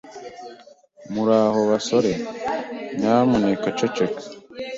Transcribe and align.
Muraho 1.13 1.59
basore, 1.71 2.11
nyamuneka 2.99 3.67
ceceka. 3.77 4.21